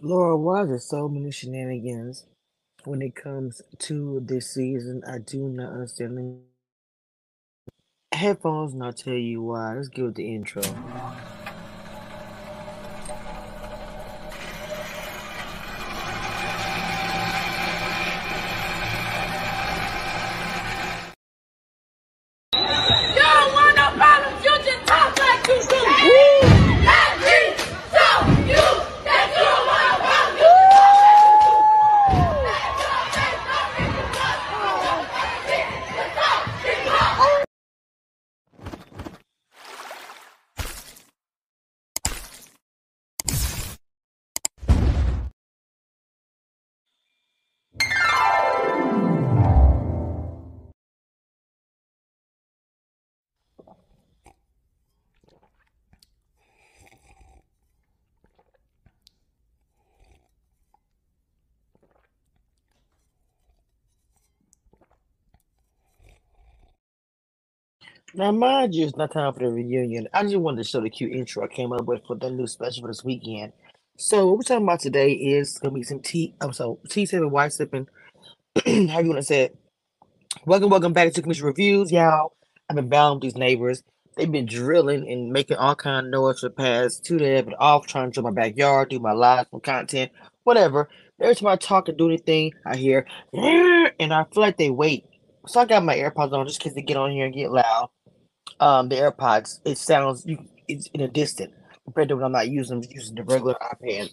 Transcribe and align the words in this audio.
Laura, 0.00 0.36
why 0.36 0.64
there 0.64 0.78
so 0.78 1.08
many 1.08 1.32
shenanigans 1.32 2.26
when 2.84 3.02
it 3.02 3.16
comes 3.16 3.62
to 3.80 4.20
this 4.20 4.50
season? 4.52 5.02
I 5.08 5.18
do 5.18 5.48
not 5.48 5.72
understand. 5.72 6.42
Headphones, 8.12 8.74
and 8.74 8.82
I'll 8.84 8.92
tell 8.94 9.14
you 9.14 9.42
why. 9.42 9.74
Let's 9.74 9.88
give 9.88 10.06
it 10.06 10.16
the 10.16 10.34
intro. 10.34 10.62
Now, 68.16 68.30
mind 68.30 68.76
you, 68.76 68.86
it's 68.86 68.96
not 68.96 69.10
time 69.10 69.32
for 69.32 69.40
the 69.40 69.50
reunion. 69.50 70.06
I 70.14 70.22
just 70.22 70.36
wanted 70.36 70.58
to 70.58 70.68
show 70.68 70.80
the 70.80 70.88
cute 70.88 71.10
intro 71.10 71.42
I 71.42 71.48
came 71.48 71.72
up 71.72 71.84
with 71.86 72.06
for 72.06 72.14
the 72.14 72.30
new 72.30 72.46
special 72.46 72.82
for 72.82 72.86
this 72.86 73.02
weekend. 73.02 73.52
So, 73.98 74.28
what 74.28 74.36
we're 74.36 74.42
talking 74.42 74.62
about 74.62 74.78
today 74.78 75.10
is 75.10 75.58
gonna 75.58 75.74
be 75.74 75.82
some 75.82 75.98
tea. 75.98 76.32
I'm 76.40 76.52
so 76.52 76.78
tea 76.88 77.06
sipping, 77.06 77.32
white 77.32 77.52
sipping. 77.52 77.88
How 78.64 79.00
you 79.00 79.08
want 79.08 79.16
to 79.16 79.22
say 79.22 79.42
it? 79.42 79.58
Welcome, 80.46 80.70
welcome 80.70 80.92
back 80.92 81.12
to 81.12 81.22
Cameshia 81.22 81.42
Reviews, 81.42 81.90
y'all. 81.90 82.36
I've 82.70 82.76
been 82.76 82.88
battling 82.88 83.16
with 83.16 83.22
these 83.22 83.36
neighbors. 83.36 83.82
They've 84.16 84.30
been 84.30 84.46
drilling 84.46 85.10
and 85.10 85.32
making 85.32 85.56
all 85.56 85.74
kind 85.74 86.06
of 86.06 86.12
noise 86.12 86.38
for 86.38 86.50
the 86.50 86.54
past 86.54 87.04
two 87.04 87.18
days. 87.18 87.40
I've 87.40 87.46
been 87.46 87.54
off 87.58 87.88
trying 87.88 88.12
to 88.12 88.14
drill 88.14 88.30
my 88.30 88.42
backyard, 88.42 88.90
do 88.90 89.00
my 89.00 89.12
live 89.12 89.48
some 89.50 89.58
content, 89.58 90.12
whatever. 90.44 90.88
Every 91.20 91.34
time 91.34 91.48
I 91.48 91.56
talk 91.56 91.88
or 91.88 91.92
do 91.92 92.06
anything, 92.06 92.52
I 92.64 92.76
hear, 92.76 93.06
and 93.32 94.14
I 94.14 94.22
feel 94.32 94.40
like 94.40 94.56
they 94.56 94.70
wait. 94.70 95.04
So 95.48 95.58
I 95.60 95.64
got 95.64 95.84
my 95.84 95.96
AirPods 95.96 96.32
on 96.32 96.46
just 96.46 96.60
in 96.60 96.70
case 96.70 96.76
they 96.76 96.82
get 96.82 96.96
on 96.96 97.10
here 97.10 97.26
and 97.26 97.34
get 97.34 97.50
loud 97.50 97.90
um 98.60 98.88
the 98.88 98.96
AirPods, 98.96 99.60
it 99.64 99.78
sounds 99.78 100.24
you 100.26 100.38
it's 100.68 100.88
in 100.88 101.00
a 101.00 101.08
distant 101.08 101.52
compared 101.84 102.08
to 102.08 102.16
when 102.16 102.24
I'm 102.24 102.32
not 102.32 102.48
using 102.48 102.84
using 102.90 103.14
the 103.14 103.24
regular 103.24 103.54
iPad. 103.54 104.12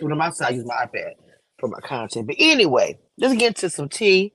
When 0.00 0.12
I'm 0.12 0.20
outside, 0.20 0.48
I 0.48 0.56
use 0.56 0.66
my 0.66 0.74
iPad 0.74 1.12
for 1.58 1.68
my 1.68 1.80
content. 1.80 2.26
But 2.26 2.36
anyway, 2.38 2.98
let's 3.18 3.34
get 3.34 3.48
into 3.48 3.70
some 3.70 3.88
tea. 3.88 4.32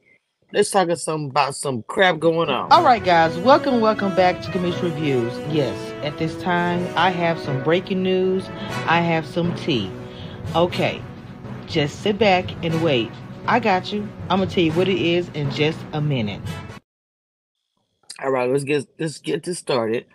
Let's 0.53 0.69
talk 0.69 0.89
some 0.97 1.25
about 1.25 1.55
some 1.55 1.83
crap 1.83 2.19
going 2.19 2.49
on. 2.49 2.73
All 2.73 2.83
right, 2.83 3.01
guys, 3.01 3.37
welcome, 3.37 3.79
welcome 3.79 4.13
back 4.17 4.41
to 4.41 4.51
Cameshia 4.51 4.83
Reviews. 4.83 5.31
Yes, 5.49 5.77
at 6.03 6.17
this 6.17 6.35
time, 6.41 6.85
I 6.97 7.09
have 7.09 7.39
some 7.39 7.63
breaking 7.63 8.03
news. 8.03 8.49
I 8.85 8.99
have 8.99 9.25
some 9.25 9.55
tea. 9.55 9.89
Okay, 10.53 11.01
just 11.67 12.01
sit 12.01 12.17
back 12.17 12.51
and 12.65 12.83
wait. 12.83 13.09
I 13.47 13.61
got 13.61 13.93
you. 13.93 14.01
I'm 14.29 14.39
gonna 14.39 14.47
tell 14.47 14.63
you 14.63 14.73
what 14.73 14.89
it 14.89 14.99
is 14.99 15.29
in 15.35 15.49
just 15.51 15.79
a 15.93 16.01
minute. 16.01 16.41
All 18.21 18.31
right, 18.31 18.49
let's 18.51 18.65
get 18.65 18.87
let's 18.99 19.19
get 19.19 19.43
this 19.43 19.59
started. 19.59 20.07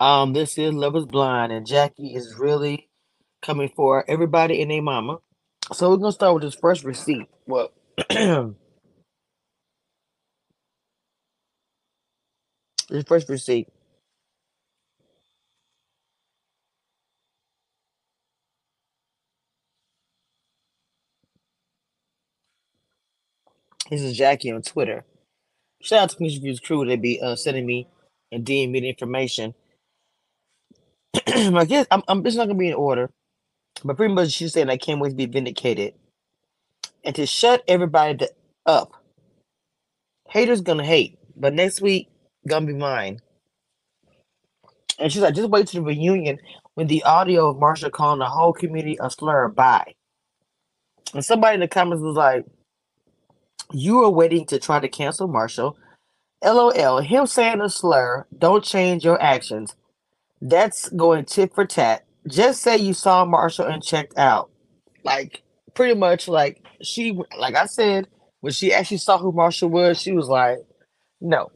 Um, 0.00 0.34
this 0.34 0.58
is 0.58 0.74
Love 0.74 0.96
is 0.96 1.06
Blind, 1.06 1.52
and 1.52 1.66
Jackie 1.66 2.14
is 2.14 2.36
really 2.38 2.88
coming 3.42 3.70
for 3.76 4.04
everybody 4.10 4.62
and 4.62 4.70
their 4.70 4.82
mama. 4.82 5.18
So 5.72 5.90
we're 5.90 5.98
gonna 5.98 6.12
start 6.12 6.34
with 6.34 6.44
this 6.44 6.54
first 6.56 6.84
receipt. 6.84 7.28
Well, 7.46 7.72
this 8.10 8.54
first 13.06 13.28
receipt. 13.28 13.68
This 23.90 24.02
is 24.02 24.16
Jackie 24.16 24.52
on 24.52 24.62
Twitter. 24.62 25.04
Shout 25.82 26.00
out 26.00 26.10
to 26.10 26.16
Cameshia 26.16 26.42
Views 26.42 26.60
crew. 26.60 26.86
They 26.86 26.96
be 26.96 27.20
uh, 27.20 27.36
sending 27.36 27.66
me 27.66 27.88
and 28.32 28.44
DM 28.44 28.70
me 28.72 28.80
the 28.80 28.90
information. 28.90 29.54
I 31.28 31.64
guess 31.66 31.86
I'm, 31.90 32.02
I'm. 32.08 32.26
It's 32.26 32.36
not 32.36 32.46
gonna 32.48 32.58
be 32.58 32.68
in 32.68 32.74
order, 32.74 33.10
but 33.84 33.96
pretty 33.96 34.14
much 34.14 34.30
she's 34.32 34.52
saying 34.54 34.70
I 34.70 34.78
can't 34.78 35.00
wait 35.00 35.10
to 35.10 35.16
be 35.16 35.26
vindicated 35.26 35.94
and 37.04 37.14
to 37.16 37.26
shut 37.26 37.62
everybody 37.68 38.26
up. 38.66 38.92
Haters 40.30 40.62
gonna 40.62 40.84
hate, 40.84 41.18
but 41.36 41.54
next 41.54 41.80
week 41.82 42.08
gonna 42.48 42.66
be 42.66 42.74
mine. 42.74 43.20
And 44.98 45.12
she's 45.12 45.22
like, 45.22 45.34
just 45.34 45.50
wait 45.50 45.68
to 45.68 45.76
the 45.78 45.82
reunion 45.82 46.38
when 46.74 46.88
the 46.88 47.04
audio 47.04 47.50
of 47.50 47.58
Marshall 47.58 47.90
calling 47.90 48.20
the 48.20 48.26
whole 48.26 48.52
community 48.52 48.98
a 49.00 49.10
slur 49.10 49.48
by. 49.48 49.94
And 51.14 51.24
somebody 51.24 51.54
in 51.54 51.60
the 51.60 51.68
comments 51.68 52.02
was 52.02 52.16
like, 52.16 52.46
You 53.72 54.02
are 54.04 54.10
waiting 54.10 54.46
to 54.46 54.58
try 54.58 54.80
to 54.80 54.88
cancel 54.88 55.28
Marshall. 55.28 55.76
LOL, 56.44 57.00
him 57.00 57.26
saying 57.26 57.60
a 57.60 57.68
slur, 57.68 58.26
don't 58.36 58.64
change 58.64 59.04
your 59.04 59.20
actions. 59.20 59.74
That's 60.40 60.88
going 60.90 61.26
tit 61.26 61.54
for 61.54 61.66
tat. 61.66 62.06
Just 62.26 62.62
say 62.62 62.78
you 62.78 62.94
saw 62.94 63.24
Marshall 63.24 63.66
and 63.66 63.82
checked 63.82 64.16
out. 64.18 64.50
Like, 65.04 65.42
pretty 65.74 65.94
much, 65.94 66.28
like, 66.28 66.64
she, 66.82 67.18
like 67.38 67.54
I 67.54 67.66
said, 67.66 68.08
when 68.40 68.52
she 68.52 68.72
actually 68.72 68.98
saw 68.98 69.18
who 69.18 69.32
Marshall 69.32 69.70
was, 69.70 70.00
she 70.00 70.12
was 70.12 70.28
like, 70.28 70.58
No, 71.20 71.50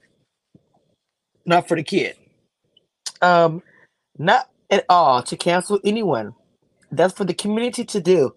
not 1.47 1.67
for 1.69 1.77
the 1.77 1.83
kid. 1.83 2.17
Um, 3.23 3.63
not 4.19 4.51
at 4.71 4.85
all 4.89 5.23
to 5.23 5.37
cancel 5.37 5.81
anyone. 5.85 6.35
That's 6.91 7.15
for 7.15 7.25
the 7.25 7.35
community 7.35 7.85
to 7.87 8.01
do. 8.01 8.35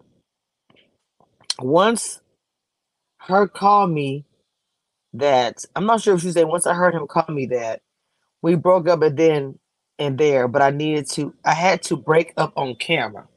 Once 1.60 2.22
her 3.28 3.48
call 3.48 3.88
me 3.88 4.26
that 5.14 5.66
I'm 5.76 5.86
not 5.86 6.02
sure 6.02 6.16
if 6.16 6.22
she 6.22 6.32
said 6.32 6.48
once 6.48 6.68
I 6.68 6.74
heard 6.74 6.96
him 6.96 7.08
call 7.08 7.26
me 7.30 7.48
that 7.48 7.82
we 8.42 8.56
broke 8.56 8.88
up 8.88 9.02
and 9.02 9.18
then 9.18 9.60
and 10.00 10.18
there, 10.18 10.48
but 10.48 10.62
I 10.62 10.72
needed 10.72 11.10
to 11.12 11.34
I 11.46 11.54
had 11.54 11.84
to 11.84 11.98
break 11.98 12.34
up 12.38 12.54
on 12.56 12.76
camera. 12.76 13.28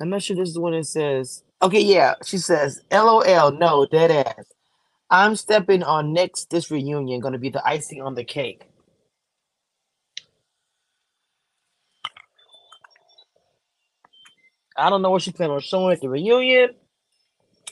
I'm 0.00 0.10
not 0.10 0.22
sure 0.22 0.36
this 0.36 0.50
is 0.50 0.58
one 0.58 0.72
that 0.72 0.86
says 0.86 1.44
okay, 1.62 1.80
yeah. 1.80 2.14
She 2.24 2.38
says, 2.38 2.82
LOL, 2.92 3.52
no, 3.52 3.86
dead 3.86 4.10
ass. 4.10 4.46
I'm 5.10 5.36
stepping 5.36 5.82
on 5.82 6.12
next 6.12 6.50
this 6.50 6.70
reunion, 6.70 7.20
gonna 7.20 7.38
be 7.38 7.50
the 7.50 7.66
icing 7.66 8.02
on 8.02 8.14
the 8.14 8.24
cake. 8.24 8.62
I 14.76 14.90
don't 14.90 15.02
know 15.02 15.10
what 15.10 15.22
she 15.22 15.32
planned 15.32 15.52
on 15.52 15.60
showing 15.60 15.92
at 15.92 16.00
the 16.00 16.08
reunion, 16.08 16.70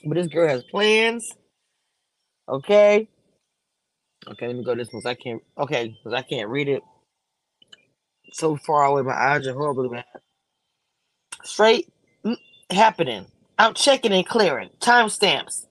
but 0.04 0.14
this 0.14 0.28
girl 0.28 0.48
has 0.48 0.62
plans. 0.64 1.34
Okay. 2.48 3.08
Okay, 4.28 4.46
let 4.46 4.56
me 4.56 4.64
go 4.64 4.74
this 4.74 4.92
one. 4.92 5.02
I 5.06 5.14
can't. 5.14 5.42
Okay, 5.58 5.88
because 5.88 6.16
I 6.16 6.22
can't 6.22 6.48
read 6.48 6.68
it 6.68 6.82
so 8.32 8.56
far 8.56 8.84
away. 8.84 9.02
My 9.02 9.12
eyes 9.14 9.46
are 9.46 9.52
horribly 9.52 9.88
bad. 9.88 10.04
Straight 11.44 11.88
mm, 12.24 12.36
happening. 12.70 13.26
I'm 13.58 13.74
checking 13.74 14.12
and 14.12 14.26
clearing. 14.26 14.70
Timestamps. 14.80 15.66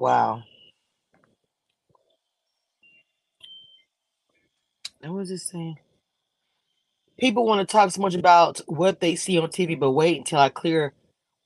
Wow. 0.00 0.44
And 5.02 5.12
what 5.12 5.20
was 5.20 5.32
it 5.32 5.38
saying? 5.40 5.78
People 7.18 7.46
want 7.46 7.66
to 7.66 7.72
talk 7.72 7.90
so 7.92 8.02
much 8.02 8.14
about 8.14 8.60
what 8.66 9.00
they 9.00 9.16
see 9.16 9.38
on 9.38 9.48
TV, 9.50 9.78
but 9.78 9.92
wait 9.92 10.18
until 10.18 10.40
I 10.40 10.50
clear 10.50 10.94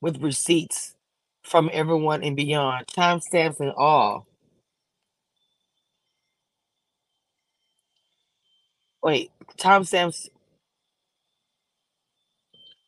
with 0.01 0.21
receipts 0.21 0.95
from 1.43 1.69
everyone 1.73 2.23
and 2.23 2.35
beyond, 2.35 2.87
timestamps 2.87 3.59
and 3.61 3.71
all. 3.73 4.27
Wait, 9.03 9.31
timestamps. 9.59 10.29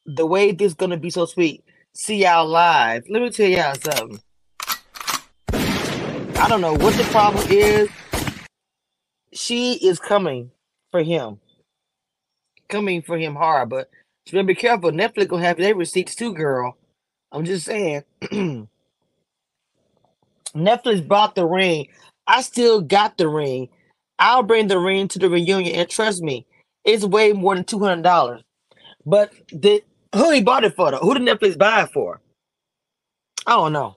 The 0.05 0.25
way 0.27 0.51
this 0.53 0.73
gonna 0.75 0.97
be 0.97 1.11
so 1.11 1.25
sweet. 1.25 1.63
See 1.95 2.23
y'all 2.23 2.47
live. 2.47 3.05
Let 3.09 3.21
me 3.23 3.29
tell 3.31 3.49
y'all 3.49 3.75
something. 3.75 4.19
I 6.39 6.47
don't 6.47 6.61
know 6.61 6.73
what 6.73 6.93
the 6.95 7.03
problem 7.05 7.45
is. 7.49 7.89
She 9.33 9.73
is 9.73 9.99
coming 9.99 10.51
for 10.91 11.01
him, 11.01 11.39
coming 12.69 13.01
for 13.01 13.17
him 13.17 13.35
hard. 13.35 13.69
But 13.69 13.89
you 14.27 14.33
better 14.33 14.43
be 14.45 14.53
careful. 14.53 14.91
Netflix 14.91 15.29
will 15.29 15.39
have 15.39 15.57
their 15.57 15.73
receipts 15.73 16.13
too, 16.13 16.33
girl. 16.35 16.77
I'm 17.31 17.43
just 17.43 17.65
saying. 17.65 18.03
Netflix 20.55 21.07
bought 21.07 21.33
the 21.33 21.45
ring. 21.45 21.87
I 22.27 22.43
still 22.43 22.81
got 22.81 23.17
the 23.17 23.27
ring. 23.27 23.69
I'll 24.19 24.43
bring 24.43 24.67
the 24.67 24.77
ring 24.79 25.07
to 25.09 25.19
the 25.19 25.29
reunion, 25.29 25.75
and 25.75 25.89
trust 25.89 26.21
me, 26.21 26.45
it's 26.85 27.03
way 27.03 27.33
more 27.33 27.55
than 27.55 27.63
two 27.63 27.79
hundred 27.79 28.03
dollars. 28.03 28.43
But 29.07 29.33
the 29.51 29.83
who 30.13 30.31
he 30.31 30.41
bought 30.41 30.63
it 30.63 30.75
for? 30.75 30.91
Though? 30.91 30.99
Who 30.99 31.15
did 31.15 31.23
Netflix 31.23 31.57
buy 31.57 31.83
it 31.83 31.89
for? 31.91 32.21
I 33.47 33.53
don't 33.53 33.73
know. 33.73 33.95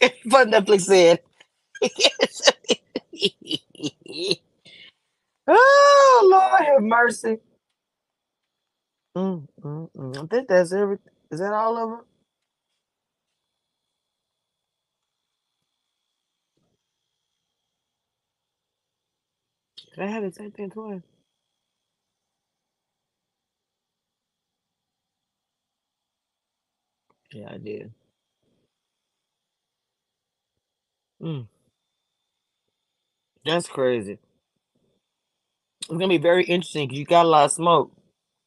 but 0.24 0.48
Netflix 0.48 0.82
said. 0.82 1.20
oh 5.48 6.28
Lord 6.30 6.62
have 6.62 6.82
mercy. 6.82 7.38
Mm, 9.16 9.48
mm, 9.62 9.90
mm. 9.96 10.24
I 10.24 10.26
think 10.28 10.48
that's 10.48 10.72
every. 10.72 10.98
Is 11.30 11.40
that 11.40 11.52
all 11.52 11.76
of 11.78 11.90
them? 11.90 12.06
I 19.98 20.06
have 20.08 20.24
the 20.24 20.32
same 20.32 20.52
thing 20.52 20.70
twice? 20.70 21.02
Yeah, 27.32 27.50
I 27.54 27.58
did. 27.58 27.92
Mm, 31.22 31.48
that's 33.44 33.68
crazy. 33.68 34.18
It's 35.80 35.90
gonna 35.90 36.08
be 36.08 36.18
very 36.18 36.44
interesting 36.44 36.88
because 36.88 36.98
you 36.98 37.04
got 37.06 37.26
a 37.26 37.28
lot 37.28 37.44
of 37.46 37.52
smoke, 37.52 37.92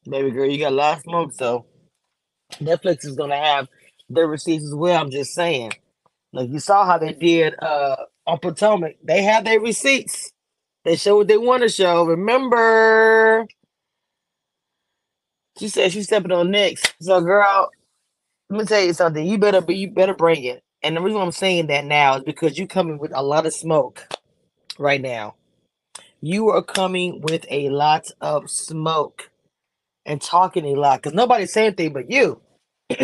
baby 0.10 0.32
girl. 0.32 0.50
You 0.50 0.60
got 0.60 0.72
a 0.72 0.76
lot 0.76 0.98
of 0.98 1.04
smoke, 1.04 1.34
so 1.34 1.66
Netflix 2.54 3.06
is 3.06 3.16
gonna 3.16 3.38
have 3.38 3.68
their 4.10 4.28
receipts 4.28 4.66
as 4.66 4.76
well. 4.76 5.02
I'm 5.02 5.12
just 5.12 5.34
saying. 5.34 5.74
Like 6.34 6.50
you 6.50 6.60
saw 6.60 6.86
how 6.86 6.98
they 6.98 7.14
did 7.14 7.56
uh 7.62 7.96
on 8.26 8.40
Potomac. 8.40 8.96
They 9.04 9.24
have 9.24 9.46
their 9.46 9.60
receipts. 9.60 10.32
They 10.86 10.96
show 10.96 11.18
what 11.18 11.28
they 11.28 11.38
want 11.38 11.64
to 11.64 11.70
show. 11.70 12.06
Remember, 12.06 13.46
she 15.60 15.70
said 15.70 15.92
she's 15.92 16.06
stepping 16.06 16.32
on 16.32 16.52
next. 16.52 16.96
So, 17.02 17.22
girl, 17.22 17.70
let 18.50 18.60
me 18.60 18.66
tell 18.66 18.84
you 18.84 18.94
something. 18.94 19.26
You 19.26 19.38
better 19.38 19.62
be. 19.62 19.76
You 19.76 19.92
better 19.92 20.14
bring 20.16 20.44
it. 20.44 20.64
And 20.84 20.96
the 20.96 21.02
reason 21.02 21.22
I'm 21.22 21.32
saying 21.32 21.68
that 21.68 21.86
now 21.86 22.18
is 22.18 22.24
because 22.24 22.58
you 22.58 22.68
coming 22.68 23.00
with 23.00 23.12
a 23.14 23.24
lot 23.24 23.46
of 23.46 23.54
smoke 23.54 24.08
right 24.80 25.02
now. 25.02 25.36
You 26.22 26.50
are 26.50 26.64
coming 26.64 27.22
with 27.22 27.46
a 27.50 27.70
lot 27.70 28.08
of 28.22 28.50
smoke 28.50 29.30
and 30.06 30.22
talking 30.22 30.66
a 30.66 30.76
lot 30.80 31.02
because 31.02 31.14
nobody's 31.14 31.54
saying 31.54 31.68
anything 31.68 31.94
but 31.94 32.10
you. 32.10 32.42
if 32.90 33.02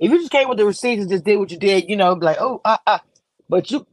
you 0.00 0.18
just 0.18 0.32
came 0.32 0.48
with 0.48 0.58
the 0.58 0.66
receipts 0.66 1.02
and 1.02 1.10
just 1.10 1.24
did 1.24 1.36
what 1.36 1.50
you 1.50 1.58
did, 1.58 1.88
you 1.88 1.96
know, 1.96 2.12
like, 2.14 2.38
oh, 2.40 2.60
uh, 2.64 2.78
uh. 2.86 2.98
But 3.48 3.70
you, 3.70 3.86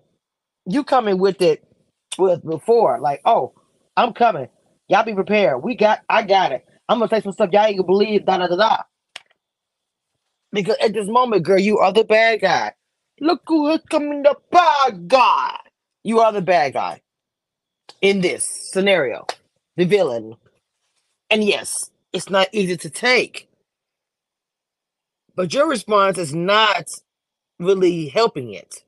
you 0.65 0.83
coming 0.83 1.19
with 1.19 1.41
it 1.41 1.63
with 2.17 2.43
before, 2.43 2.99
like, 2.99 3.21
oh, 3.25 3.53
I'm 3.95 4.13
coming. 4.13 4.49
Y'all 4.87 5.03
be 5.05 5.13
prepared. 5.13 5.63
We 5.63 5.75
got, 5.75 6.01
I 6.09 6.23
got 6.23 6.51
it. 6.51 6.65
I'm 6.89 6.99
gonna 6.99 7.09
say 7.09 7.21
some 7.21 7.31
stuff 7.31 7.49
y'all 7.51 7.65
ain't 7.65 7.77
gonna 7.77 7.87
believe. 7.87 8.25
Da 8.25 8.37
da 8.37 8.47
da 8.47 8.55
da. 8.55 8.77
Because 10.51 10.75
at 10.81 10.93
this 10.93 11.07
moment, 11.07 11.43
girl, 11.43 11.59
you 11.59 11.79
are 11.79 11.93
the 11.93 12.03
bad 12.03 12.41
guy. 12.41 12.73
Look 13.19 13.41
who 13.47 13.69
is 13.69 13.81
coming, 13.89 14.23
the 14.23 14.35
bad 14.51 15.07
guy. 15.07 15.57
You 16.03 16.19
are 16.21 16.31
the 16.31 16.41
bad 16.41 16.73
guy 16.73 17.01
in 18.01 18.21
this 18.21 18.45
scenario, 18.45 19.25
the 19.77 19.85
villain. 19.85 20.35
And 21.29 21.43
yes, 21.43 21.91
it's 22.13 22.29
not 22.29 22.47
easy 22.51 22.77
to 22.77 22.89
take. 22.89 23.49
But 25.35 25.53
your 25.53 25.67
response 25.69 26.17
is 26.17 26.33
not 26.35 26.87
really 27.59 28.07
helping 28.07 28.53
it. 28.53 28.83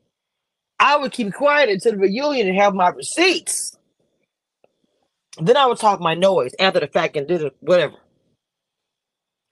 I 0.79 0.97
would 0.97 1.11
keep 1.11 1.33
quiet 1.33 1.69
until 1.69 1.93
the 1.93 1.97
reunion 1.99 2.47
and 2.47 2.57
have 2.57 2.73
my 2.73 2.89
receipts. 2.89 3.77
Then 5.41 5.57
I 5.57 5.65
would 5.65 5.79
talk 5.79 5.99
my 5.99 6.13
noise 6.13 6.53
after 6.59 6.79
the 6.79 6.87
fact 6.87 7.17
and 7.17 7.27
do 7.27 7.51
whatever. 7.61 7.95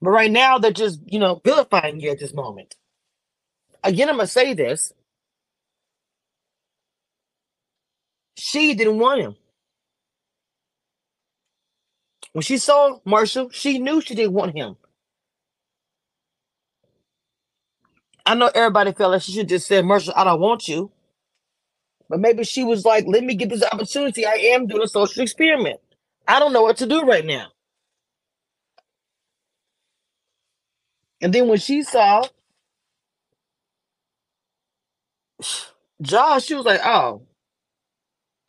But 0.01 0.12
right 0.12 0.31
now, 0.31 0.57
they're 0.57 0.71
just, 0.71 1.00
you 1.06 1.19
know, 1.19 1.42
vilifying 1.44 2.00
you 2.00 2.12
at 2.12 2.19
this 2.19 2.33
moment. 2.33 2.75
Again, 3.83 4.10
I'm 4.10 4.15
going 4.15 4.27
to 4.27 4.31
say 4.31 4.54
this. 4.54 4.94
She 8.38 8.76
didn't 8.76 9.00
want 9.00 9.22
him. 9.22 9.36
When 12.34 12.44
she 12.44 12.58
saw 12.58 13.00
Marshall, 13.06 13.50
she 13.52 13.80
knew 13.80 14.02
she 14.02 14.16
didn't 14.16 14.34
want 14.34 14.56
him. 14.56 14.78
I 18.26 18.36
know 18.36 18.52
everybody 18.54 18.94
felt 18.94 19.12
like 19.14 19.24
she 19.24 19.34
should 19.34 19.50
just 19.50 19.68
say, 19.68 19.82
Marshall, 19.82 20.14
I 20.16 20.24
don't 20.26 20.42
want 20.42 20.68
you. 20.68 20.92
But 22.10 22.20
maybe 22.22 22.44
she 22.46 22.64
was 22.64 22.86
like, 22.86 23.06
let 23.08 23.24
me 23.24 23.36
get 23.36 23.50
this 23.50 23.64
opportunity. 23.64 24.26
I 24.26 24.34
am 24.54 24.68
doing 24.68 24.84
a 24.84 24.88
social 24.88 25.24
experiment. 25.24 25.80
I 26.28 26.40
don't 26.40 26.54
know 26.54 26.64
what 26.64 26.78
to 26.78 26.88
do 26.88 27.04
right 27.04 27.26
now. 27.26 27.48
And 31.22 31.34
then 31.34 31.48
when 31.50 31.60
she 31.60 31.84
saw 31.84 32.26
Josh, 36.02 36.46
she 36.46 36.56
was 36.56 36.66
like, 36.66 36.82
oh, 36.86 37.24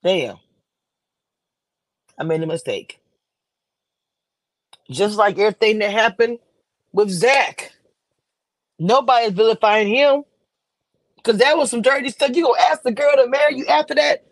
damn. 0.05 0.39
I 2.19 2.25
made 2.25 2.43
a 2.43 2.47
mistake. 2.47 3.01
Just 4.91 5.17
like 5.19 5.39
everything 5.39 5.79
that 5.81 5.93
happened 5.93 6.39
with 6.93 7.11
Zach. 7.11 7.73
Nobody's 8.79 9.33
vilifying 9.33 9.89
him. 9.89 10.25
Because 11.17 11.39
that 11.39 11.57
was 11.57 11.71
some 11.71 11.83
dirty 11.83 12.11
stuff. 12.11 12.37
You 12.37 12.45
gonna 12.45 12.63
ask 12.71 12.83
the 12.83 12.93
girl 12.93 13.17
to 13.17 13.29
marry 13.29 13.57
you 13.57 13.67
after 13.67 13.95
that? 13.97 14.27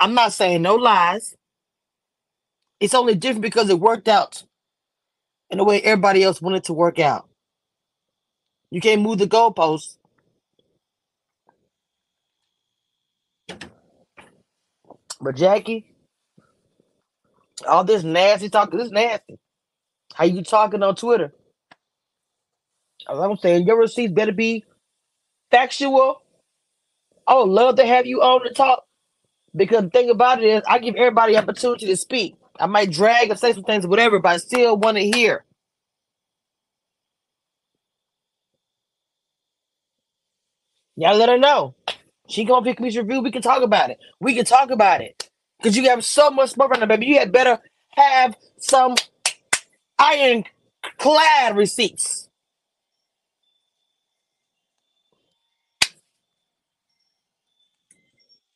I'm 0.00 0.14
not 0.14 0.32
saying 0.32 0.62
no 0.62 0.76
lies. 0.76 1.36
It's 2.80 2.94
only 2.94 3.14
different 3.14 3.42
because 3.42 3.70
it 3.70 3.80
worked 3.80 4.08
out 4.08 4.44
in 5.50 5.58
the 5.58 5.64
way 5.64 5.80
everybody 5.82 6.22
else 6.24 6.42
wanted 6.42 6.64
to 6.64 6.74
work 6.74 6.98
out. 6.98 7.28
You 8.70 8.80
can't 8.80 9.02
move 9.02 9.18
the 9.18 9.26
goalposts. 9.26 9.98
But 15.24 15.36
Jackie, 15.36 15.86
all 17.68 17.84
this 17.84 18.04
nasty 18.04 18.48
talk, 18.50 18.72
this 18.72 18.90
nasty. 18.90 19.38
How 20.14 20.24
you 20.24 20.42
talking 20.44 20.82
on 20.82 20.96
Twitter? 20.96 21.32
As 23.10 23.18
I'm 23.18 23.36
saying, 23.38 23.66
your 23.66 23.78
receipts 23.78 24.12
better 24.14 24.32
be 24.32 24.64
factual. 25.50 26.22
I 27.26 27.36
would 27.36 27.48
love 27.50 27.76
to 27.76 27.86
have 27.86 28.06
you 28.06 28.22
on 28.22 28.42
the 28.44 28.50
talk 28.54 28.84
because 29.56 29.82
the 29.84 29.90
thing 29.90 30.10
about 30.10 30.42
it 30.42 30.46
is, 30.48 30.62
I 30.68 30.78
give 30.80 30.96
everybody 30.96 31.36
opportunity 31.36 31.86
to 31.86 31.96
speak. 31.96 32.36
I 32.60 32.66
might 32.66 32.92
drag 32.92 33.30
or 33.30 33.36
say 33.36 33.52
some 33.54 33.64
things, 33.64 33.86
whatever, 33.86 34.20
but 34.20 34.30
I 34.30 34.36
still 34.38 34.76
want 34.76 34.98
to 34.98 35.04
hear. 35.04 35.44
Y'all 40.96 41.16
let 41.16 41.30
her 41.30 41.38
know. 41.38 41.74
She 42.28 42.44
come 42.46 42.56
up 42.56 42.64
here, 42.64 42.74
Cameshia 42.74 43.02
review. 43.02 43.20
We 43.20 43.30
can 43.30 43.42
talk 43.42 43.62
about 43.62 43.90
it. 43.90 43.98
We 44.20 44.34
can 44.34 44.44
talk 44.44 44.70
about 44.70 45.00
it 45.02 45.30
because 45.58 45.76
you 45.76 45.88
have 45.90 46.04
so 46.04 46.30
much 46.30 46.50
smoke 46.50 46.70
right 46.70 46.80
now, 46.80 46.86
baby. 46.86 47.06
You 47.06 47.18
had 47.18 47.32
better 47.32 47.58
have 47.90 48.36
some 48.58 48.94
ironclad 49.98 51.56
receipts. 51.56 52.28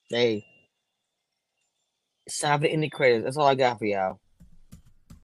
Hey, 0.08 0.46
it's 2.26 2.38
time 2.38 2.64
any 2.64 2.88
credits. 2.88 3.24
That's 3.24 3.36
all 3.36 3.46
I 3.46 3.54
got 3.54 3.78
for 3.78 3.84
y'all. 3.84 4.18